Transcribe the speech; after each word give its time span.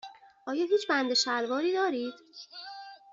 آیا 0.47 0.65
هیچ 0.65 0.87
بند 0.89 1.13
شلواری 1.13 1.73
دارید؟ 1.73 2.13